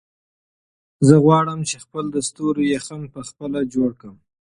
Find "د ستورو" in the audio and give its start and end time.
2.15-2.61